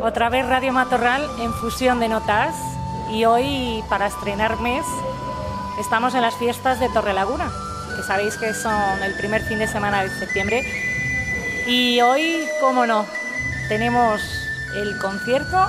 [0.00, 2.54] Otra vez Radio Matorral en fusión de notas
[3.10, 4.86] y hoy para estrenar mes
[5.80, 7.50] estamos en las fiestas de Torrelaguna,
[7.96, 10.62] que sabéis que son el primer fin de semana de septiembre.
[11.66, 13.06] Y hoy, como no,
[13.68, 14.22] tenemos
[14.76, 15.66] el concierto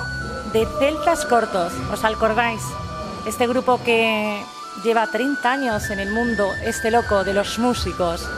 [0.52, 1.72] de Celtas Cortos.
[1.92, 2.62] ¿Os acordáis?
[3.26, 4.40] Este grupo que
[4.84, 8.30] lleva 30 años en el mundo, este loco de los músicos.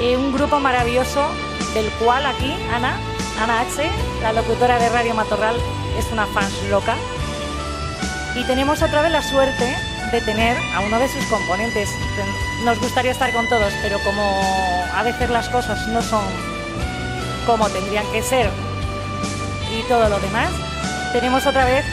[0.00, 1.30] Eh, un grupo maravilloso
[1.72, 2.98] del cual aquí, Ana,
[3.40, 3.90] Ana H.,
[4.22, 5.56] la locutora de Radio Matorral,
[5.98, 6.96] es una fan loca.
[8.34, 9.76] Y tenemos otra vez la suerte
[10.12, 11.90] de tener a uno de sus componentes.
[12.64, 14.22] Nos gustaría estar con todos, pero como
[14.94, 16.24] a veces las cosas no son
[17.46, 18.48] como tendrían que ser
[19.70, 20.50] y todo lo demás,
[21.12, 21.84] tenemos otra vez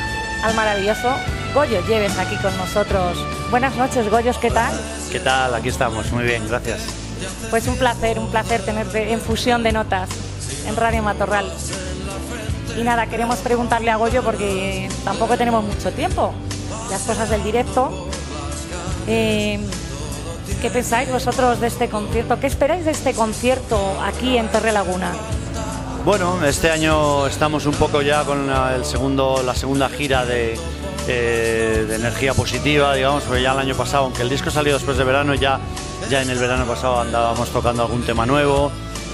[0.43, 1.13] al maravilloso
[1.53, 3.17] Goyo Lleves aquí con nosotros.
[3.49, 4.71] Buenas noches, Goyos, ¿qué tal?
[5.11, 5.53] ¿Qué tal?
[5.53, 6.81] Aquí estamos, muy bien, gracias.
[7.49, 10.09] Pues un placer, un placer tenerte en fusión de notas
[10.65, 11.51] en Radio Matorral.
[12.77, 16.33] Y nada, queremos preguntarle a Goyo porque tampoco tenemos mucho tiempo.
[16.89, 18.07] Las cosas del directo.
[19.07, 19.59] Eh,
[20.61, 22.39] ¿Qué pensáis vosotros de este concierto?
[22.39, 25.11] ¿Qué esperáis de este concierto aquí en Torre Laguna?
[26.05, 30.57] Bueno, este año estamos un poco ya con el segundo, la segunda gira de,
[31.07, 34.97] eh, de energía positiva, digamos, porque ya el año pasado, aunque el disco salió después
[34.97, 35.59] de verano, ya,
[36.09, 38.71] ya en el verano pasado andábamos tocando algún tema nuevo.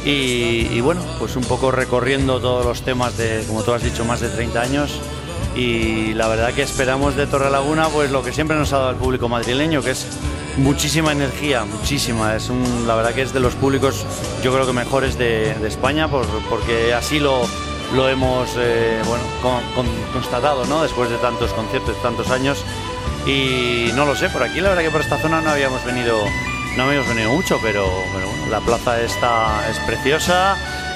[0.10, 4.22] Y, bueno, pues un poco recorriendo todos los temas de, como tú has dicho, más
[4.22, 5.02] de 30 años.
[5.54, 8.92] Y la verdad que esperamos de Torre Laguna, pues lo que siempre nos ha dado
[8.92, 10.08] el público madrileño, que es
[10.56, 12.38] muchísima energía, muchísima.
[12.38, 12.50] Es
[12.86, 14.06] la verdad que es de los públicos,
[14.42, 17.42] yo creo que mejores de, España, porque así lo,
[17.94, 19.24] lo hemos eh, bueno,
[20.14, 20.84] constatado, ¿no?
[20.84, 22.64] Después de tantos conciertos, tantos años.
[23.26, 26.18] Y no lo sé, por aquí la verdad que por esta zona no habíamos venido
[26.78, 30.56] no habíamos venido mucho, pero, bueno, la plaza está, es preciosa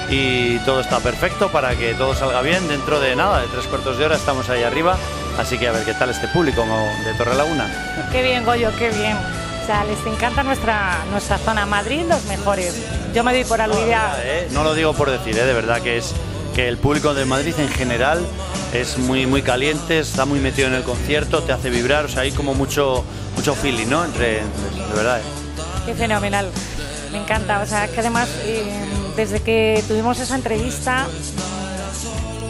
[0.09, 2.67] y todo está perfecto para que todo salga bien.
[2.67, 4.95] Dentro de nada, de tres cuartos de hora estamos ahí arriba,
[5.39, 6.63] así que a ver qué tal este público
[7.03, 7.67] de Torre Laguna.
[8.11, 9.17] Qué bien, Goyo, qué bien.
[9.17, 11.65] O sea, les encanta nuestra, nuestra zona.
[11.65, 12.79] Madrid, los mejores.
[13.13, 14.09] Yo me doy por aludida.
[14.09, 16.13] No, eh, no lo digo por decir, eh, de verdad que es
[16.55, 18.23] que el público de Madrid en general
[18.73, 22.21] es muy muy caliente, está muy metido en el concierto, te hace vibrar, o sea,
[22.21, 23.03] hay como mucho
[23.35, 24.05] mucho feeling, ¿no?
[24.05, 25.19] Entre, de verdad.
[25.19, 25.40] Eh.
[25.85, 26.49] Qué fenomenal.
[27.11, 27.61] Me encanta.
[27.61, 28.63] O sea, que además, eh,
[29.15, 31.07] desde que tuvimos esa entrevista,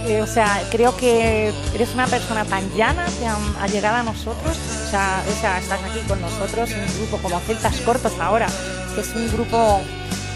[0.07, 4.57] eh, o sea, creo que eres una persona tan llana, tan allegada a nosotros.
[4.85, 8.47] O sea, o sea, estás aquí con nosotros, en un grupo como Celtas Cortos ahora,
[8.95, 9.81] que es un grupo,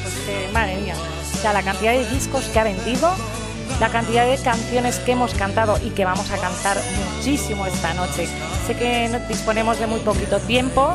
[0.03, 0.95] pues que, madre mía.
[1.33, 3.11] O sea, la cantidad de discos que ha vendido,
[3.79, 6.77] la cantidad de canciones que hemos cantado y que vamos a cantar
[7.15, 8.27] muchísimo esta noche.
[8.67, 10.93] Sé que disponemos de muy poquito tiempo,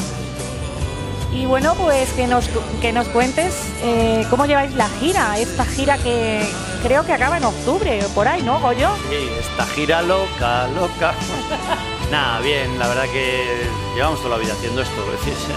[1.32, 2.48] y bueno, pues que nos,
[2.80, 6.44] que nos cuentes eh, cómo lleváis la gira, esta gira que
[6.82, 8.91] creo que acaba en octubre, por ahí, ¿no, Goyo?
[9.08, 11.14] Sí, esta gira loca, loca.
[12.10, 15.04] Nada, bien, la verdad que llevamos toda la vida haciendo esto.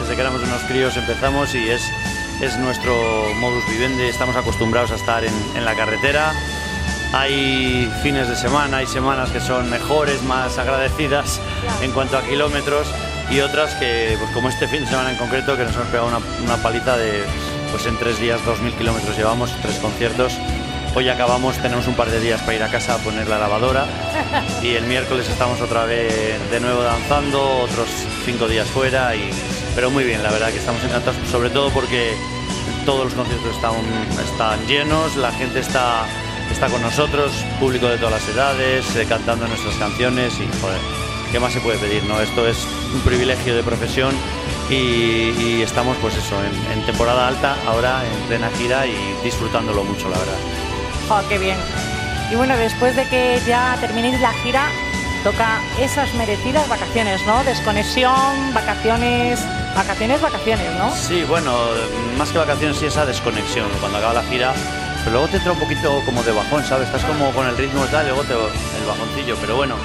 [0.02, 1.82] Desde que éramos unos críos empezamos y es,
[2.42, 2.94] es nuestro
[3.40, 6.34] modus vivendi, estamos acostumbrados a estar en, en la carretera.
[7.14, 11.42] Hay fines de semana, hay semanas que son mejores, más agradecidas
[11.82, 12.88] en cuanto a kilómetros
[13.34, 16.08] y otras que, pues como este fin de semana en concreto, que nos hemos pegado
[16.08, 17.24] una, paliza de,
[17.72, 20.34] pues en tres días, 2.000 kilómetros llevamos, tres conciertos.
[20.94, 23.88] Hoy acabamos, tenemos un par de días para ir a casa a poner la lavadora
[24.62, 27.88] y el miércoles estamos otra vez de nuevo danzando, otros
[28.24, 29.32] cinco días fuera, y,
[29.74, 32.14] pero muy bien, la verdad que estamos encantados, sobre todo porque
[32.86, 33.74] todos los conciertos están,
[34.24, 36.06] están llenos, la gente está,
[36.52, 41.03] está con nosotros, público de todas las edades, eh, cantando nuestras canciones y joder,
[41.34, 42.04] ¿qué más se puede pedir?
[42.04, 42.22] No?
[42.22, 44.14] Esto es un privilegio de profesión
[44.70, 46.36] y, estamos pues eso,
[46.72, 50.38] en, temporada alta, ahora en plena gira y disfrutándolo mucho, la verdad.
[51.10, 51.58] Oh, qué bien.
[52.32, 54.70] Y bueno, después de que ya terminéis la gira,
[55.24, 57.44] toca esas merecidas vacaciones, ¿no?
[57.44, 59.40] Desconexión, vacaciones,
[59.76, 60.96] vacaciones, vacaciones, ¿no?
[60.96, 61.58] Sí, bueno,
[62.16, 64.54] más que vacaciones sí esa desconexión cuando acaba la gira.
[65.00, 66.88] Pero luego te entra un poquito como de bajón, ¿sabes?
[66.88, 69.36] Estás como con el ritmo y tal, y luego te el bajoncillo.
[69.42, 69.76] Pero bueno,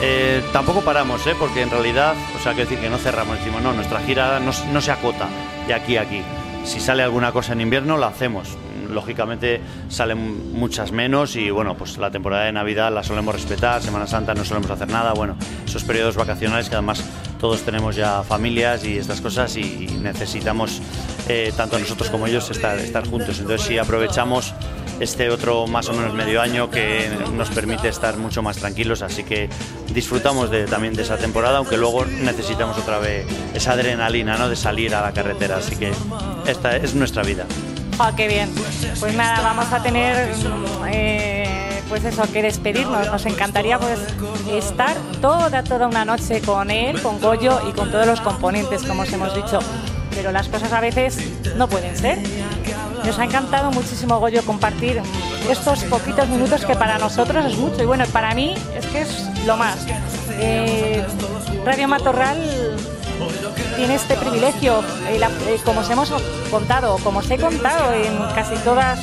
[0.00, 1.34] eh, tampoco paramos, ¿eh?
[1.38, 4.80] porque en realidad, o sea, quiero decir que no cerramos, decimos, no, nuestra gira no,
[4.80, 5.28] se acota
[5.66, 6.22] de aquí a aquí.
[6.64, 8.56] Si sale alguna cosa en invierno, la hacemos.
[8.90, 14.06] Lógicamente salen muchas menos y bueno, pues la temporada de Navidad la solemos respetar, Semana
[14.06, 15.36] Santa no solemos hacer nada, bueno,
[15.66, 17.02] esos periodos vacacionales que además
[17.40, 20.80] todos tenemos ya familias y estas cosas y necesitamos,
[21.28, 23.40] eh, tanto nosotros como ellos, estar, estar juntos.
[23.40, 24.54] Entonces si aprovechamos
[25.00, 29.24] este otro más o menos medio año que nos permite estar mucho más tranquilos, así
[29.24, 29.48] que
[29.92, 34.48] disfrutamos de, también de esa temporada, aunque luego necesitamos otra vez esa adrenalina ¿no?
[34.48, 35.92] de salir a la carretera, así que
[36.46, 37.46] esta es nuestra vida.
[37.98, 38.50] Oh, qué bien.
[38.98, 40.32] Pues nada, vamos a tener
[40.88, 43.06] eh, pues eso, que despedirnos.
[43.06, 44.00] Nos encantaría pues
[44.50, 49.02] estar toda, toda una noche con él, con Goyo y con todos los componentes, como
[49.02, 49.60] os hemos dicho.
[50.14, 51.18] Pero las cosas a veces
[51.56, 52.18] no pueden ser.
[53.04, 55.00] Nos ha encantado muchísimo, Goyo, compartir
[55.48, 57.82] estos poquitos minutos que para nosotros es mucho.
[57.82, 59.76] Y bueno, para mí es que es lo más.
[60.38, 61.04] Eh,
[61.64, 62.38] Radio Matorral
[63.76, 66.12] tiene este privilegio, eh, eh, como os hemos
[66.50, 68.98] contado, como os he contado en casi todas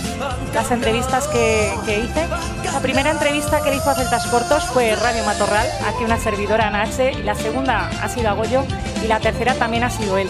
[0.53, 2.27] las entrevistas que, hice.
[2.71, 6.69] La primera entrevista que le hizo a Celtas Cortos fue Radio Matorral, aquí una servidora
[6.69, 8.63] Nache, y la segunda ha sido a Goyo,
[9.03, 10.27] y la tercera también ha sido él.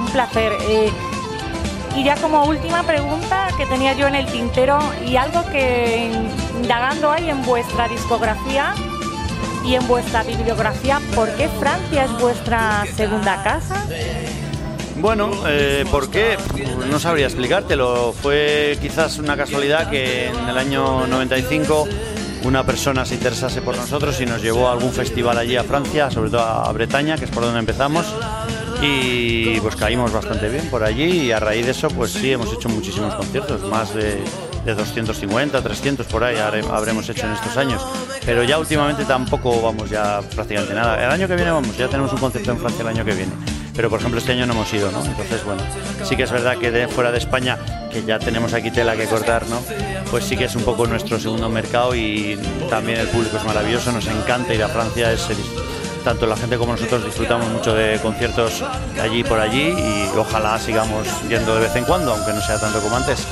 [0.00, 0.52] Un placer.
[0.62, 0.92] Eh,
[1.96, 6.10] y ya como última pregunta que tenía yo en el tintero y algo que
[6.60, 8.74] indagando ahí en vuestra discografía,
[9.64, 13.84] y en vuestra bibliografía, ¿por qué Francia es vuestra segunda casa?
[14.96, 16.36] Bueno, eh, ¿por qué?
[16.90, 18.12] No sabría explicártelo.
[18.12, 21.88] Fue quizás una casualidad que en el año 95
[22.44, 26.10] una persona se interesase por nosotros y nos llevó a algún festival allí a Francia,
[26.10, 28.06] sobre todo a Bretaña, que es por donde empezamos.
[28.82, 32.52] Y pues caímos bastante bien por allí y a raíz de eso pues sí hemos
[32.52, 34.22] hecho muchísimos conciertos, más de
[34.64, 37.82] de 250, 300 por ahí habremos hecho en estos años.
[38.24, 41.02] Pero ya últimamente tampoco vamos ya prácticamente nada.
[41.02, 43.32] El año que viene vamos, ya tenemos un concepto en Francia el año que viene.
[43.74, 45.04] Pero por ejemplo este año no hemos ido, ¿no?
[45.04, 45.62] Entonces bueno,
[46.04, 47.58] sí que es verdad que de fuera de España,
[47.90, 49.60] que ya tenemos aquí tela que cortar, ¿no?
[50.10, 52.38] Pues sí que es un poco nuestro segundo mercado y
[52.68, 55.26] también el público es maravilloso, nos encanta ir a Francia, es
[56.04, 58.62] tanto la gente como nosotros disfrutamos mucho de conciertos
[59.00, 62.80] allí por allí y ojalá sigamos yendo de vez en cuando, aunque no sea tanto
[62.80, 63.26] como antes.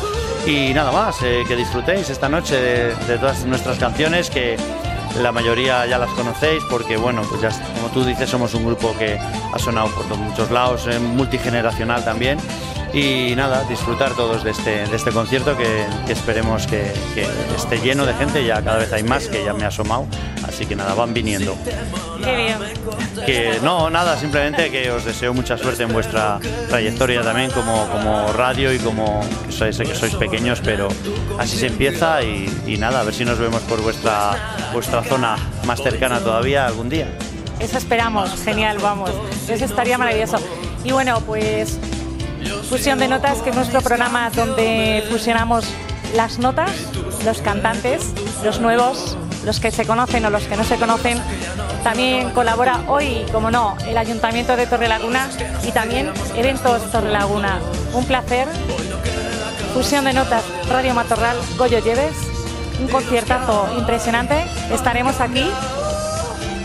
[0.47, 4.57] Y nada más, eh, que disfrutéis esta noche de, todas nuestras canciones, que
[5.21, 8.97] la mayoría ya las conocéis, porque bueno, pues ya como tú dices, somos un grupo
[8.99, 12.39] que ha sonado por muchos lados, eh, multigeneracional también.
[12.93, 16.95] Y nada, disfrutar todos de este, de este concierto que, esperemos que,
[17.55, 20.07] esté lleno de gente, ya cada vez hay más, que ya me ha asomado,
[20.47, 21.57] así que nada, van viniendo.
[22.23, 22.57] Qué bien.
[23.25, 26.39] Que no, nada, simplemente que os deseo mucha suerte en vuestra
[26.69, 30.89] trayectoria también como, como radio y como, que sois, sé que sois pequeños, pero
[31.39, 35.37] así se empieza y, y nada, a ver si nos vemos por vuestra, vuestra zona
[35.67, 37.09] más cercana todavía algún día.
[37.61, 39.11] Eso esperamos, genial, vamos.
[39.49, 40.39] Eso estaría maravilloso.
[40.85, 41.79] Y bueno, pues
[42.69, 45.65] Fusión de Notas, que es nuestro programa donde fusionamos
[46.15, 46.71] las notas,
[47.25, 48.13] los cantantes,
[48.45, 49.17] los nuevos,
[49.49, 51.19] los que se conocen o los que no se conocen.
[51.83, 55.27] También colabora hoy, como no, el Ayuntamiento de Torrelaguna
[55.67, 57.59] y también Eventos Torrelaguna.
[57.95, 58.47] Un placer.
[59.73, 62.15] Fusión de Notas, Radio Matorral, Goyo Lleves.
[62.79, 64.45] Un conciertazo impresionante.
[64.71, 65.49] Estaremos aquí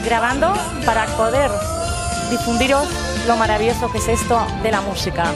[0.03, 0.53] grabando
[0.85, 1.49] para poder
[2.31, 2.85] difundiros
[3.27, 5.31] lo maravilloso que es esto de la música.